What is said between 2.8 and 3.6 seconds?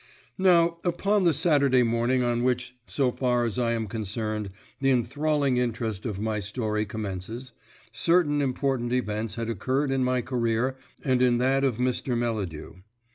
so far as